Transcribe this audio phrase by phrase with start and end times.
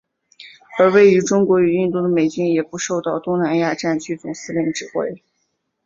[0.79, 5.21] 而位于中国与印度的美军也不受到东南亚战区总司令指挥。